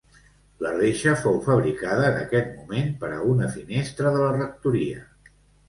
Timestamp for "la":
0.65-0.69, 4.27-4.35